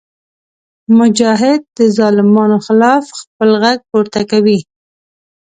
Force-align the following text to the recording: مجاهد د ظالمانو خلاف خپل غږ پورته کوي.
مجاهد 0.99 1.61
د 1.77 1.79
ظالمانو 1.97 2.57
خلاف 2.65 3.03
خپل 3.19 3.49
غږ 3.63 3.79
پورته 3.89 4.21
کوي. 4.31 4.59